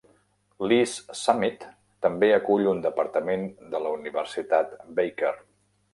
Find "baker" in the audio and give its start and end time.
5.01-5.37